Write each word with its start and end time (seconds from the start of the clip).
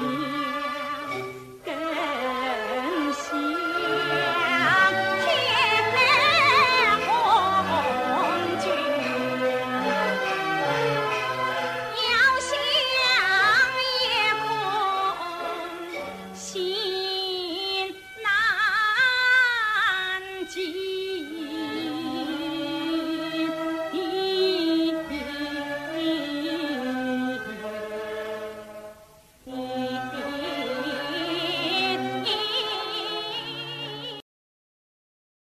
see. 0.00 0.33